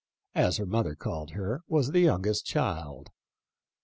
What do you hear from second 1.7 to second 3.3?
the youngest child.